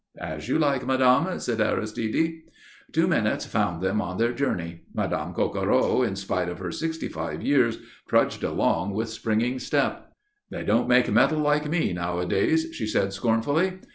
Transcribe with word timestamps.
"As 0.19 0.49
you 0.49 0.57
like, 0.57 0.83
Madame," 0.87 1.39
said 1.39 1.61
Aristide. 1.61 2.41
Two 2.91 3.05
minutes 3.05 3.45
found 3.45 3.83
them 3.83 4.01
on 4.01 4.17
their 4.17 4.33
journey. 4.33 4.81
Madame 4.95 5.31
Coquereau, 5.31 6.01
in 6.01 6.15
spite 6.15 6.49
of 6.49 6.57
her 6.57 6.71
sixty 6.71 7.07
five 7.07 7.43
years 7.43 7.77
trudged 8.09 8.41
along 8.43 8.95
with 8.95 9.09
springing 9.11 9.59
step. 9.59 10.11
"They 10.49 10.63
don't 10.63 10.89
make 10.89 11.11
metal 11.11 11.37
like 11.37 11.69
me, 11.69 11.93
nowadays," 11.93 12.69
she 12.71 12.87
said 12.87 13.13
scornfully. 13.13 13.73